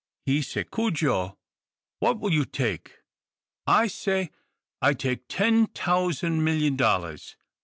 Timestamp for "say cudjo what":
0.41-2.19